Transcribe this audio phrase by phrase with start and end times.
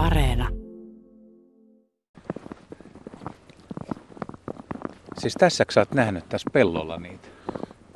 [0.00, 0.48] Areena.
[5.18, 7.28] Siis tässä sä oot nähnyt tässä pellolla niitä.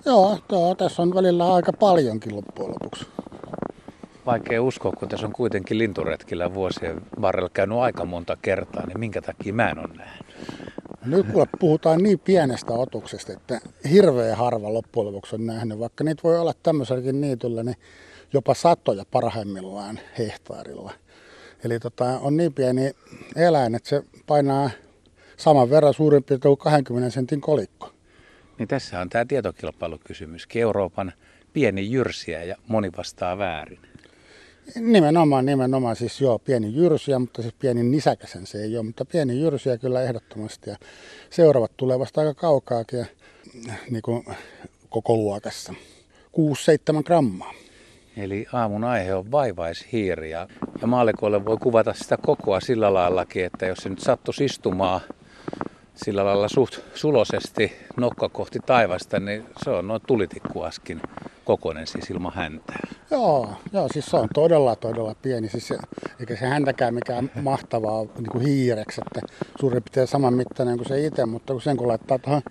[0.06, 3.06] Joo, joo, tässä on välillä aika paljonkin loppujen lopuksi.
[4.26, 9.22] Vaikea uskoa, kun tässä on kuitenkin linturetkillä vuosien varrella käynyt aika monta kertaa, niin minkä
[9.22, 10.26] takia mä en ole nähnyt?
[11.04, 13.60] Nyt kuule puhutaan niin pienestä otuksesta, että
[13.90, 17.76] hirveän harva loppujen lopuksi on nähnyt, vaikka niitä voi olla tämmöiselläkin niityllä, niin
[18.32, 20.92] jopa satoja parhaimmillaan hehtaarilla.
[21.64, 22.92] Eli tota, on niin pieni
[23.36, 24.70] eläin, että se painaa
[25.36, 27.92] saman verran suurin piirtein kuin 20 sentin kolikko.
[28.58, 30.46] Niin tässä on tämä tietokilpailukysymys.
[30.54, 31.12] Euroopan
[31.52, 33.78] pieni jyrsiä ja moni vastaa väärin.
[34.74, 39.40] Nimenomaan, nimenomaan siis joo, pieni jyrsiä, mutta siis pieni nisäkäsen se ei ole, mutta pieni
[39.40, 40.70] jyrsiä kyllä ehdottomasti.
[40.70, 40.76] Ja
[41.30, 43.06] seuraavat tulee vasta aika kaukaakin ja
[43.90, 44.24] niin kuin
[44.88, 45.74] koko luokassa.
[47.00, 47.54] 6-7 grammaa.
[48.16, 50.48] Eli aamun aihe on vaivaishiiri ja,
[50.80, 55.00] ja maalikoille voi kuvata sitä kokoa sillä laillakin, että jos se nyt sattuisi istumaan
[55.94, 61.00] sillä lailla suht sulosesti nokka kohti taivasta, niin se on noin tulitikkuaskin
[61.44, 62.78] kokoinen siis ilman häntää.
[63.10, 65.48] Joo, joo, siis se on todella, todella pieni.
[65.48, 65.78] Siis se,
[66.20, 71.06] eikä se häntäkään mikään mahtavaa niin kuin hiireksi, että suurin piirtein saman mittainen kuin se
[71.06, 72.42] itse, mutta kun sen kun laittaa tuohon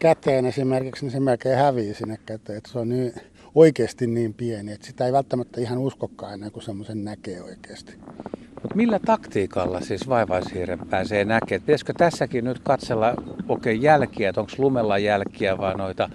[0.00, 2.58] käteen esimerkiksi, niin se melkein hävii sinne käteen.
[2.58, 3.12] Että se on niin,
[3.54, 7.94] oikeasti niin pieni, että sitä ei välttämättä ihan uskokaan ennen kuin semmoisen näkee oikeasti.
[8.62, 11.62] Mutta millä taktiikalla siis vaivaishiiren pääsee näkemään?
[11.62, 13.14] Pitäisikö tässäkin nyt katsella
[13.48, 16.10] okei okay, jälkiä, että onko lumella jälkiä vai noita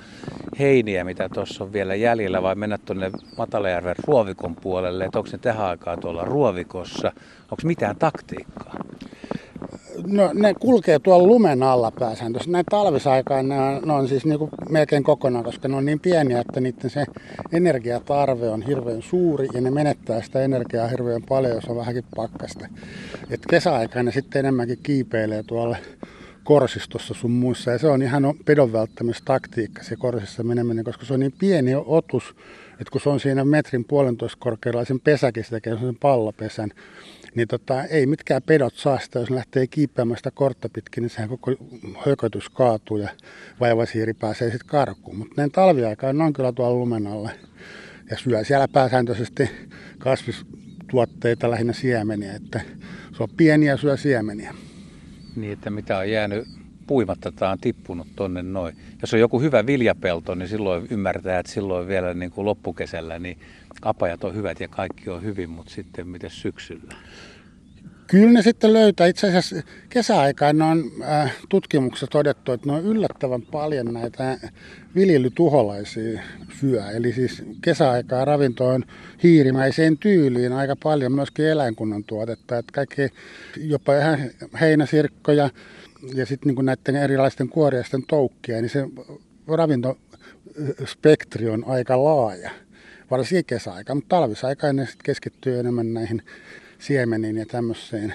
[0.59, 5.37] heiniä, mitä tuossa on vielä jäljellä, vai mennä tuonne Matalajärven ruovikon puolelle, että onko ne
[5.37, 8.74] tähän aikaan tuolla ruovikossa, onko mitään taktiikkaa?
[10.07, 12.51] No ne kulkee tuolla lumen alla pääsääntöisesti.
[12.51, 15.99] Näin talvisaikaan ne on, ne on siis niin kuin melkein kokonaan, koska ne on niin
[15.99, 17.05] pieniä, että niiden se
[17.51, 22.67] energiatarve on hirveän suuri ja ne menettää sitä energiaa hirveän paljon, jos on vähänkin pakkasta.
[23.29, 25.77] Et kesäaikaan ne sitten enemmänkin kiipeilee tuolla
[26.43, 28.71] korsistossa sun muissa ja se on ihan pedon
[29.25, 32.35] taktiikka se korsissa meneminen, koska se on niin pieni otus,
[32.71, 36.71] että kun se on siinä metrin puolentoista korkealla sen pesäkin, se tekee sen pallopesän,
[37.35, 41.29] niin tota, ei mitkään pedot saa sitä, jos lähtee kiipeämään sitä kortta pitkin, niin sehän
[41.29, 41.51] koko
[42.05, 43.09] hökötys kaatuu ja
[43.59, 45.17] vaivasiiri pääsee sitten karkuun.
[45.17, 47.29] Mutta näin talviaikaan ne on kyllä tuolla lumen alla
[48.09, 49.49] ja syö siellä pääsääntöisesti
[49.97, 52.61] kasvistuotteita, lähinnä siemeniä, että
[53.17, 54.53] se on pieniä syö siemeniä.
[55.35, 56.47] Niin, että mitä on jäänyt
[56.87, 58.75] puimatta tai on tippunut tonne noin.
[59.01, 63.37] Jos on joku hyvä viljapelto, niin silloin ymmärtää, että silloin vielä niin kuin loppukesällä niin
[63.81, 66.93] apajat on hyvät ja kaikki on hyvin, mutta sitten miten syksyllä?
[68.07, 69.07] Kyllä ne sitten löytää.
[69.07, 69.55] Itse asiassa
[69.89, 74.37] kesäaikaan on äh, tutkimuksessa todettu, että ne on yllättävän paljon näitä
[74.95, 76.21] viljelytuholaisia
[76.59, 76.91] syö.
[76.91, 78.83] Eli siis kesäaikaa ravinto on
[79.23, 82.57] hiirimäiseen tyyliin aika paljon myöskin eläinkunnan tuotetta.
[82.57, 83.01] Että kaikki
[83.57, 84.19] jopa ihan
[84.59, 85.49] heinäsirkkoja
[86.13, 88.87] ja sitten niin näiden erilaisten kuoriaisten toukkia, niin se
[89.47, 92.51] ravintospektri on aika laaja
[93.11, 96.21] varsinkin kesäaika, mutta talvisaika ne keskittyy enemmän näihin
[96.85, 98.13] siemeniin ja tämmöiseen.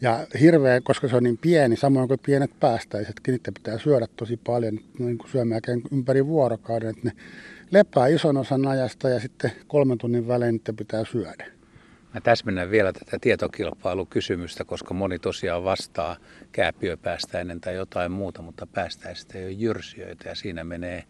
[0.00, 4.36] Ja hirveä, koska se on niin pieni, samoin kuin pienet päästäisetkin, niitä pitää syödä tosi
[4.36, 5.60] paljon, niin kuin syömään
[5.92, 6.90] ympäri vuorokauden.
[6.90, 7.12] Että ne
[7.70, 11.46] lepää ison osan ajasta ja sitten kolmen tunnin välein niitä pitää syödä.
[12.14, 16.16] Mä täsmennän vielä tätä tietokilpailukysymystä, koska moni tosiaan vastaa
[16.52, 21.04] kääpiöpäästäinen tai jotain muuta, mutta päästäiset ei ole jyrsijöitä ja siinä menee,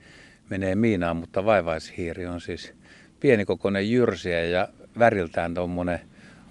[0.50, 2.72] menee miinaan, mutta vaivaishiiri on siis
[3.20, 4.68] pienikokoinen jyrsiä ja
[4.98, 6.00] väriltään tuommoinen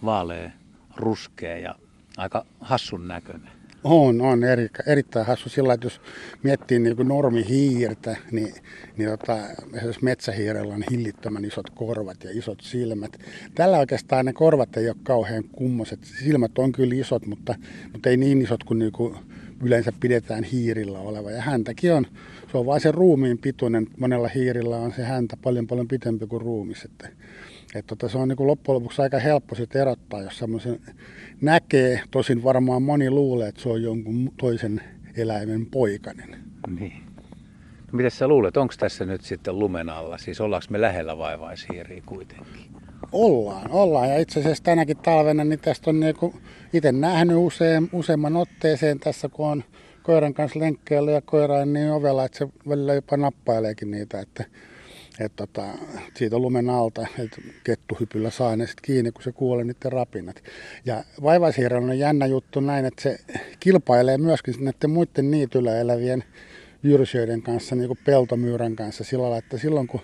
[0.06, 0.52] vaalea
[0.96, 1.76] ruskea ja
[2.18, 3.52] aika hassun näköinen.
[3.84, 6.02] On, on eri, erittäin hassu sillä, että jos
[6.44, 8.54] miettii niin normihiirtä, niin,
[8.98, 9.38] niin tota,
[9.74, 13.18] esimerkiksi metsähiirellä on hillittömän isot korvat ja isot silmät.
[13.56, 16.00] Tällä oikeastaan ne korvat ei ole kauhean kummoset.
[16.04, 17.56] Silmät on kyllä isot, mutta,
[17.94, 19.16] mutta ei niin isot kuin, niin kuin
[19.64, 21.32] yleensä pidetään hiirillä oleva.
[21.32, 22.06] Ja häntäkin on,
[22.52, 23.88] se on vain se ruumiin pituinen.
[24.00, 26.86] Monella hiirillä on se häntä paljon paljon pitempi kuin ruumis.
[26.86, 27.10] Että,
[27.76, 30.80] että tota, se on niin loppujen lopuksi aika helppo sitten erottaa, jos semmoisen
[31.42, 32.02] näkee.
[32.12, 34.82] Tosin varmaan moni luulee, että se on jonkun toisen
[35.18, 36.36] eläimen poikainen.
[36.80, 37.04] Niin.
[37.92, 40.18] No, miten sä luulet, onko tässä nyt sitten lumen alla?
[40.18, 42.80] Siis ollaanko me lähellä vaivaishiiriä kuitenkin?
[43.12, 44.10] Ollaan, ollaan.
[44.10, 46.34] Ja itse asiassa tänäkin talvena niin tästä on niinku
[46.74, 49.64] itse nähnyt usein, useamman otteeseen tässä, kun on
[50.04, 54.20] koiran kanssa lenkkeellä ja koira on niin ovella, että se välillä jopa nappaileekin niitä.
[54.20, 54.46] Että
[55.20, 55.64] et tota,
[56.16, 60.44] siitä lumen alta, että kettuhypyllä saa ne sitten kiinni, kun se kuulee niiden rapinat.
[60.86, 63.18] Ja vaivaishiirellä on jännä juttu näin, että se
[63.60, 66.24] kilpailee myöskin näiden muiden niityllä elävien
[66.84, 70.02] jyrsijöiden kanssa, niin kuin peltomyyrän kanssa, sillä lailla, että silloin kun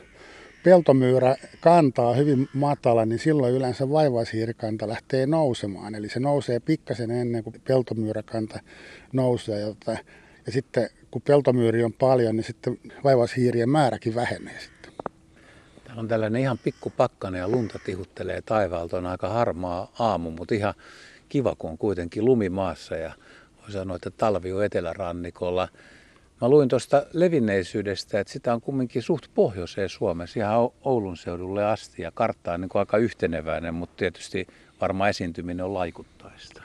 [0.63, 5.95] peltomyyrä kantaa hyvin matala, niin silloin yleensä vaivaishiirikanta lähtee nousemaan.
[5.95, 8.59] Eli se nousee pikkasen ennen kuin peltomyyräkanta
[9.13, 9.59] nousee.
[9.59, 9.75] Ja,
[10.45, 14.59] ja sitten kun peltomyyri on paljon, niin sitten vaivaishiirien määräkin vähenee.
[15.95, 18.97] Täällä on tällainen ihan pikku pakkane ja lunta tihuttelee taivaalta.
[18.97, 20.73] On aika harmaa aamu, mutta ihan
[21.29, 23.13] kiva, kun on kuitenkin lumimaassa ja
[23.61, 25.67] voi sanoa, että talvi on etelärannikolla.
[26.41, 32.01] Mä luin tuosta levinneisyydestä, että sitä on kumminkin suht pohjoiseen Suomessa, ihan Oulun seudulle asti
[32.01, 34.47] ja kartta on niin aika yhteneväinen, mutta tietysti
[34.81, 36.61] varmaan esiintyminen on laikuttaista.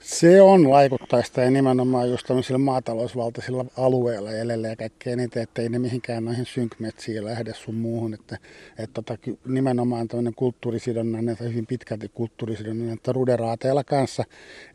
[0.00, 5.78] Se on laikuttaista ja nimenomaan just tämmöisillä maatalousvaltaisilla alueilla edelleen kaikkea niitä, että ei ne
[5.78, 8.14] mihinkään noihin synkmetsiin lähde sun muuhun.
[8.14, 8.38] Että,
[8.78, 14.24] että tota, nimenomaan tämmöinen kulttuurisidonnainen tai hyvin pitkälti kulttuurisidonnainen, että ruderaateilla kanssa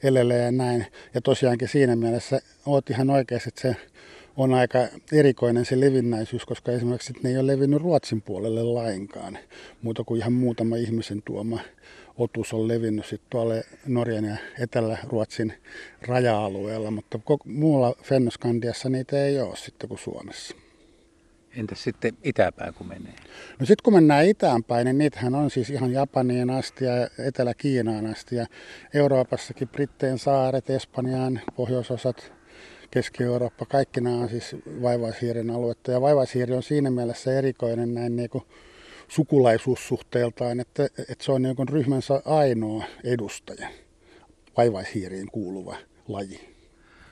[0.03, 0.85] edelleen ja näin.
[1.13, 3.75] Ja tosiaankin siinä mielessä oot ihan oikeassa, että se
[4.37, 4.79] on aika
[5.11, 9.37] erikoinen se levinnäisyys, koska esimerkiksi ne ei ole levinnyt Ruotsin puolelle lainkaan,
[9.81, 11.59] muuta kuin ihan muutama ihmisen tuoma
[12.17, 15.53] otus on levinnyt sitten tuolle Norjan ja Etelä-Ruotsin
[16.01, 20.55] raja-alueella, mutta muulla Fennoskandiassa niitä ei ole sitten kuin Suomessa.
[21.57, 23.13] Entäs sitten itäpäin kun menee?
[23.59, 26.93] No sitten kun mennään itäänpäin, niin niitähän on siis ihan Japaniin asti ja
[27.27, 28.45] Etelä-Kiinaan asti ja
[28.93, 32.33] Euroopassakin Britteen saaret, Espanjaan, pohjoisosat,
[32.91, 35.91] Keski-Eurooppa, kaikki nämä on siis vaivaishiiren aluetta.
[35.91, 38.43] Ja vaivaishiiri on siinä mielessä erikoinen näin niin kuin
[39.07, 43.69] sukulaisuussuhteeltaan, että, että se on niin ryhmänsä ainoa edustaja,
[44.57, 45.75] vaivaishiiriin kuuluva
[46.07, 46.55] laji.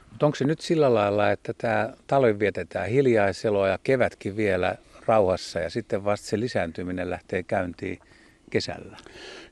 [0.10, 4.75] Mutta onko se nyt sillä lailla, että tämä talvi vietetään hiljaiseloa ja kevätkin vielä
[5.06, 8.00] rauhassa ja sitten vasta se lisääntyminen lähtee käyntiin
[8.50, 8.98] kesällä?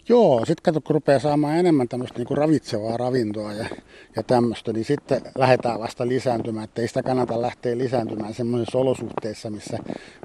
[0.09, 3.65] Joo, sitten kato, kun rupeaa saamaan enemmän tämmöistä niinku ravitsevaa ravintoa ja,
[4.15, 6.63] ja tämmöistä, niin sitten lähdetään vasta lisääntymään.
[6.63, 9.77] Että ei sitä kannata lähteä lisääntymään semmoisissa olosuhteissa, missä,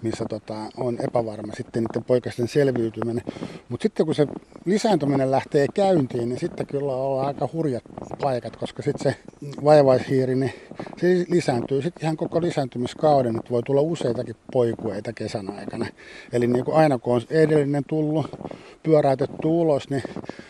[0.03, 3.23] missä tota, on epävarma sitten niiden poikasten selviytyminen.
[3.69, 4.27] Mutta sitten kun se
[4.65, 7.85] lisääntyminen lähtee käyntiin, niin sitten kyllä ollaan aika hurjat
[8.23, 9.21] paikat, koska sitten se
[9.65, 10.53] vaivaishiiri, niin
[11.01, 15.87] se lisääntyy sitten ihan koko lisääntymiskauden, että voi tulla useitakin poikueita kesän aikana.
[16.33, 18.27] Eli niin kuin aina kun on edellinen tullut,
[18.83, 20.03] pyöräytetty ulos, niin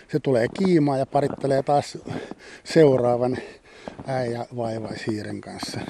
[0.09, 1.99] se tulee kiimaan ja parittelee taas
[2.65, 3.37] seuraavan
[4.07, 5.81] äijä vaivaishiiren kanssa.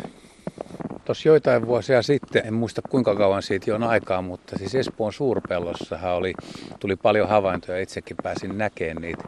[1.05, 6.15] Tuossa joitain vuosia sitten, en muista kuinka kauan siitä on aikaa, mutta siis Espoon suurpellossahan
[6.15, 6.35] oli,
[6.81, 9.25] tuli paljon havaintoja, itsekin pääsin näkemään niitä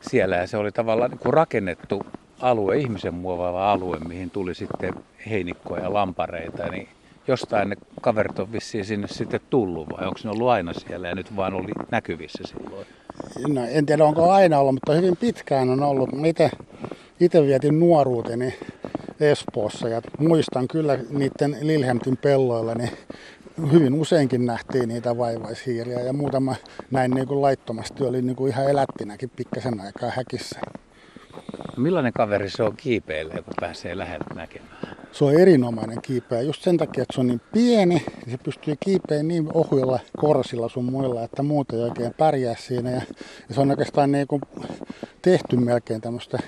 [0.00, 2.02] siellä ja se oli tavallaan niin kuin rakennettu
[2.40, 4.94] alue, ihmisen muovaava alue, mihin tuli sitten
[5.30, 6.88] heinikkoja ja lampareita, niin
[7.28, 11.14] jostain ne kaverit on vissiin sinne sitten tullut vai onko ne ollut aina siellä ja
[11.14, 12.86] nyt vaan oli näkyvissä silloin?
[13.48, 16.10] No, en tiedä onko aina ollut, mutta hyvin pitkään on ollut.
[16.26, 16.50] Itse,
[17.20, 18.54] itse vietin nuoruuteni
[19.20, 22.90] Espoossa ja muistan kyllä niiden Lilhemtin pelloilla, niin
[23.72, 26.56] hyvin useinkin nähtiin niitä vaivaishiiriä ja muutama
[26.90, 30.60] näin niin kuin laittomasti oli niin kuin ihan elättinäkin pikkasen aikaa häkissä.
[31.76, 34.91] Millainen kaveri se on kiipeille, kun pääsee läheltä näkemään?
[35.12, 38.74] Se on erinomainen kiipeä just sen takia, että se on niin pieni, niin se pystyy
[38.80, 42.90] kiipeämään niin ohuilla korsilla sun muilla, että muut ei oikein pärjää siinä.
[42.90, 43.02] Ja,
[43.48, 44.42] ja se on oikeastaan niin kuin
[45.22, 46.38] tehty melkein tämmöistä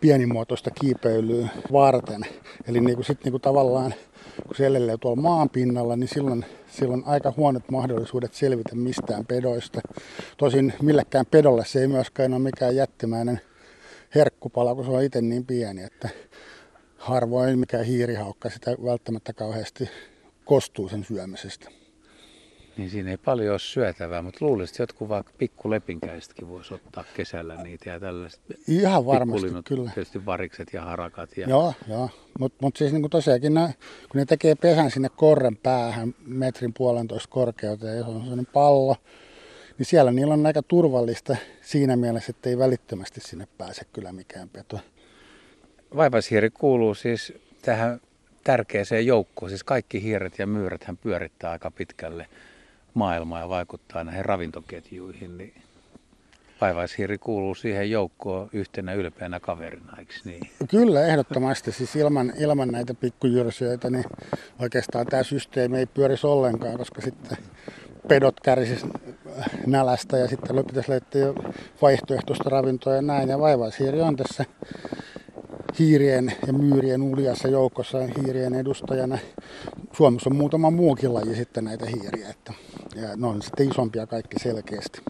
[0.00, 2.20] pienimuotoista kiipeilyä varten.
[2.68, 3.94] Eli niin kuin sit niin tavallaan,
[4.46, 9.80] kun se elelee tuolla maan pinnalla, niin silloin, silloin aika huonot mahdollisuudet selvitä mistään pedoista.
[10.36, 13.40] Tosin millekään pedolle se ei myöskään ole mikään jättimäinen
[14.14, 16.08] herkkupala, kun se on itse niin pieni, että
[16.98, 19.90] harvoin mikä hiirihaukka sitä välttämättä kauheasti
[20.44, 21.70] kostuu sen syömisestä.
[22.76, 27.62] Niin siinä ei paljon ole syötävää, mutta luulisin, että jotkut vaikka pikkulepinkäistäkin voisi ottaa kesällä
[27.62, 28.40] niitä ja tällaiset.
[28.68, 29.90] Ihan varmasti, kyllä.
[29.94, 31.36] Tietysti varikset ja harakat.
[31.36, 31.48] Ja...
[31.48, 32.10] Joo, joo.
[32.38, 33.74] mutta mut siis niin tosiaankin, ne,
[34.08, 38.96] kun ne tekee pesän sinne korren päähän metrin puolentoista korkeuteen ja se on sellainen pallo,
[39.78, 44.48] niin siellä niillä on aika turvallista siinä mielessä, että ei välittömästi sinne pääse kyllä mikään
[44.48, 44.80] peto.
[45.96, 48.00] Vaivaishiiri kuuluu siis tähän
[48.44, 49.50] tärkeäseen joukkoon.
[49.50, 52.26] Siis kaikki hiiret ja myyrät hän pyörittää aika pitkälle
[52.94, 55.38] maailmaa ja vaikuttaa näihin ravintoketjuihin.
[55.38, 55.54] Niin
[56.60, 60.50] vaivaishiiri kuuluu siihen joukkoon yhtenä ylpeänä kaverina, eikö niin?
[60.70, 61.72] Kyllä, ehdottomasti.
[61.72, 64.04] Siis ilman, ilman näitä pikkujyrsijöitä, niin
[64.58, 67.38] oikeastaan tämä systeemi ei pyörisi ollenkaan, koska sitten
[68.08, 68.86] pedot kärsisi
[69.66, 71.52] nälästä ja sitten pitäisi löytää
[71.82, 73.28] vaihtoehtoista ravintoa ja näin.
[73.28, 74.44] Ja vaivaishiiri on tässä
[75.78, 79.18] hiirien ja myyrien uljassa joukossa hiirien edustajana.
[79.92, 82.52] Suomessa on muutama muukin laji sitten näitä hiiriä, että,
[82.96, 85.00] ja ne on sitten isompia kaikki selkeästi.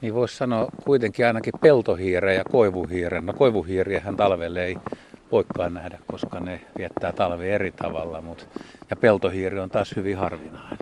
[0.00, 3.20] Niin voisi sanoa kuitenkin ainakin peltohiire ja koivuhiire.
[3.20, 4.76] No koivuhiiriähän talvelle ei
[5.32, 8.44] voikaan nähdä, koska ne viettää talvi eri tavalla, mutta,
[8.90, 10.78] ja peltohiiri on taas hyvin harvinainen.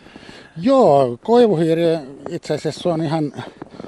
[0.59, 1.83] Joo, koivuhiiri
[2.31, 3.33] itse asiassa on ihan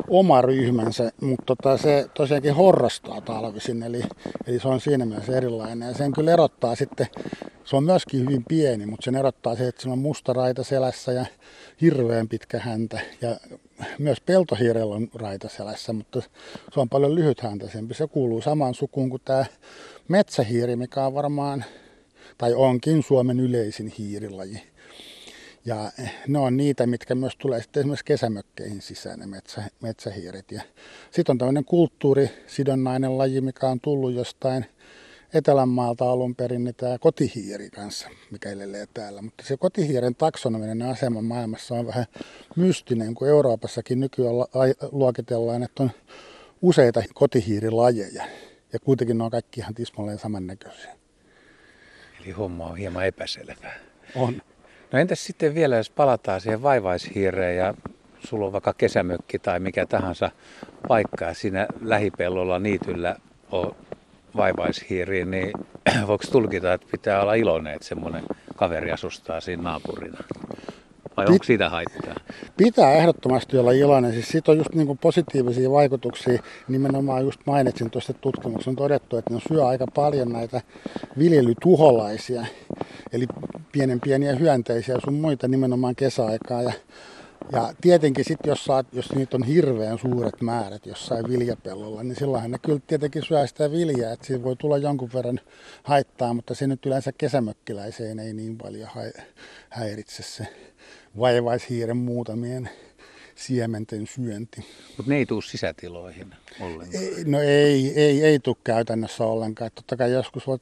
[0.09, 4.03] oma ryhmänsä, mutta tota, se tosiaankin horrastaa talvisin, eli,
[4.47, 5.89] eli se on siinä mielessä erilainen.
[5.89, 7.07] Ja sen kyllä erottaa sitten,
[7.65, 11.13] se on myöskin hyvin pieni, mutta sen erottaa se, että se on musta raita selässä
[11.13, 11.27] ja
[11.81, 13.01] hirveän pitkä häntä.
[13.21, 13.37] Ja
[13.99, 16.23] myös peltohiirellä on raita selässä, mutta
[16.75, 17.95] se on paljon lyhythäntäisempi.
[17.95, 19.45] Se kuuluu samaan sukuun kuin tämä
[20.09, 21.65] metsähiiri, mikä on varmaan,
[22.39, 24.63] tai onkin Suomen yleisin hiirilaji.
[25.69, 25.93] Ja
[26.29, 30.53] ne on niitä, mitkä myös tulee sitten esimerkiksi kesämökkeihin sisään, ne metsä, metsähiiret.
[30.53, 30.63] Ja
[31.11, 34.67] sitten on tämmöinen kulttuurisidonnainen laji, mikä on tullut jostain
[35.35, 39.23] Etelänmaalta alun perin, niin tämä kotihiiri kanssa, mikä elelee täällä.
[39.23, 42.07] Mutta se kotihiiren taksonominen asema maailmassa on vähän
[42.57, 44.35] mystinen, kun Euroopassakin nykyään
[44.93, 45.91] luokitellaan, että on
[46.63, 48.25] useita kotihiirilajeja.
[48.73, 50.97] Ja kuitenkin ne on kaikki ihan tismalleen samannäköisiä.
[52.21, 53.75] Eli homma on hieman epäselvää.
[54.15, 54.43] On.
[54.93, 57.75] No entäs sitten vielä, jos palataan siihen vaivaishiireen ja
[58.27, 60.31] sulla on vaikka kesämökki tai mikä tahansa
[60.89, 63.17] paikka ja siinä lähipellolla niityllä
[63.51, 63.77] on
[64.37, 65.53] vaivaishiiri, niin
[66.07, 68.23] voiko tulkita, että pitää olla iloinen, että semmoinen
[68.57, 70.19] kaveri asustaa siinä naapurina?
[71.17, 72.15] Vai onko siitä haittaa?
[72.57, 74.13] Pitää ehdottomasti olla iloinen.
[74.13, 76.43] Siis siitä on just niin kuin positiivisia vaikutuksia.
[76.69, 80.61] Nimenomaan just mainitsin tuosta tutkimuksessa on todettu, että ne syö aika paljon näitä
[81.19, 82.47] viljelytuholaisia.
[83.13, 83.27] Eli
[83.73, 86.63] pienen pieniä hyönteisiä sun muita nimenomaan kesäaikaa.
[86.63, 86.73] Ja,
[87.53, 92.51] ja tietenkin sitten, jos, saat, jos niitä on hirveän suuret määrät jossain viljapellolla, niin silloinhan
[92.51, 95.41] ne kyllä tietenkin syö sitä viljaa, että siinä voi tulla jonkun verran
[95.83, 98.89] haittaa, mutta se nyt yleensä kesämökkiläiseen ei niin paljon
[99.71, 100.47] häiritse se
[101.19, 102.71] vaivaishiiren muutamien
[103.39, 104.65] siementen syönti.
[104.97, 107.05] Mutta ne ei tule sisätiloihin ollenkaan?
[107.05, 109.71] Ei, no ei, ei, ei tule käytännössä ollenkaan.
[109.75, 110.59] Totta kai joskus voi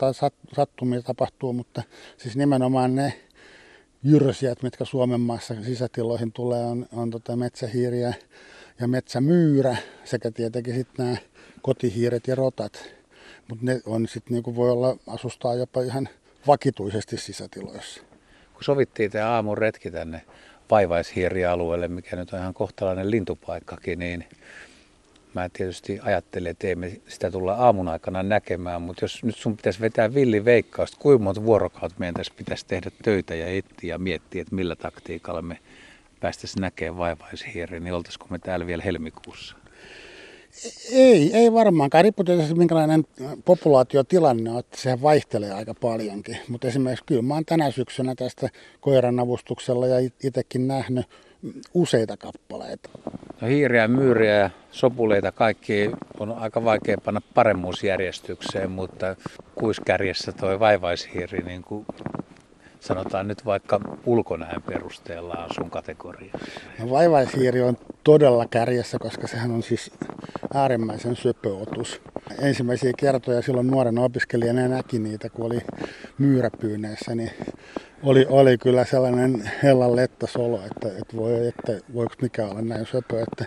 [0.52, 1.82] sattumia tapahtua, mutta
[2.16, 3.12] siis nimenomaan ne
[4.02, 8.14] jyrsijät, mitkä Suomen maassa sisätiloihin tulee, on, on tota metsähiiriä
[8.80, 11.16] ja metsämyyrä sekä tietenkin sitten nämä
[11.62, 12.88] kotihiiret ja rotat.
[13.48, 16.08] Mutta ne on sitten niinku voi olla asustaa jopa ihan
[16.46, 18.02] vakituisesti sisätiloissa.
[18.54, 20.22] Kun sovittiin tämä aamun retki tänne
[20.70, 24.24] vaivaishiirialueelle, mikä nyt on ihan kohtalainen lintupaikkakin, niin
[25.34, 29.80] mä tietysti ajattelin, että emme sitä tulla aamun aikana näkemään, mutta jos nyt sun pitäisi
[29.80, 34.42] vetää villi veikkausta, kuinka monta vuorokautta meidän tässä pitäisi tehdä töitä ja etsiä ja miettiä,
[34.42, 35.58] että millä taktiikalla me
[36.20, 39.56] päästäisiin näkemään vaivaishiiri, niin oltaisiko me täällä vielä helmikuussa?
[40.92, 42.04] Ei, ei varmaankaan.
[42.04, 43.04] Riippuu tietysti minkälainen
[43.44, 46.38] populaatiotilanne on, että sehän vaihtelee aika paljonkin.
[46.48, 48.48] Mutta esimerkiksi kyllä mä oon tänä syksynä tästä
[48.80, 51.06] koiran avustuksella ja itsekin nähnyt
[51.74, 52.90] useita kappaleita.
[53.40, 59.16] No hiiriä, myyriä ja sopuleita kaikki on aika vaikea panna paremmuusjärjestykseen, mutta
[59.54, 61.86] kuiskärjessä toi vaivaishiiri niin kuin
[62.86, 66.32] sanotaan nyt vaikka ulkonäön perusteella on sun kategoria?
[66.78, 69.90] No vaivaishiiri on todella kärjessä, koska sehän on siis
[70.54, 72.00] äärimmäisen söpöotus.
[72.38, 75.60] Ensimmäisiä kertoja silloin nuoren opiskelijana näki niitä, kun oli
[76.18, 77.30] myyräpyyneissä, niin
[78.02, 83.22] oli, oli kyllä sellainen hellan lettasolo, että, että, voi, että voiko mikä olla näin söpö.
[83.22, 83.44] Että,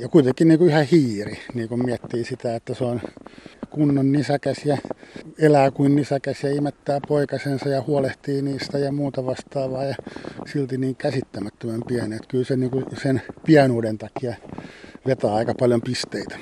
[0.00, 3.00] ja kuitenkin niin kuin ihan hiiri, niin kuin miettii sitä, että se on
[3.70, 4.78] kunnon nisäkäs ja
[5.38, 9.94] elää kuin nisäkäs ja imettää poikasensa ja huolehtii niistä ja muuta vastaavaa ja
[10.52, 12.16] silti niin käsittämättömän pieni.
[12.16, 14.34] Että kyllä se niin kuin sen pienuuden takia
[15.06, 16.38] vetää aika paljon pisteitä.